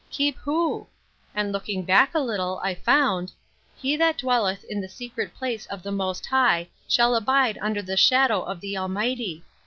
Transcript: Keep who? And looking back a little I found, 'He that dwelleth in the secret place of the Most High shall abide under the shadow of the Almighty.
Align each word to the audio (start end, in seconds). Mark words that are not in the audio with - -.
Keep 0.09 0.35
who? 0.39 0.87
And 1.35 1.51
looking 1.51 1.83
back 1.83 2.15
a 2.15 2.19
little 2.19 2.59
I 2.63 2.73
found, 2.73 3.33
'He 3.77 3.95
that 3.97 4.17
dwelleth 4.17 4.63
in 4.63 4.81
the 4.81 4.89
secret 4.89 5.35
place 5.35 5.67
of 5.67 5.83
the 5.83 5.91
Most 5.91 6.25
High 6.25 6.69
shall 6.87 7.13
abide 7.15 7.59
under 7.61 7.83
the 7.83 7.95
shadow 7.97 8.41
of 8.41 8.61
the 8.61 8.75
Almighty. 8.75 9.43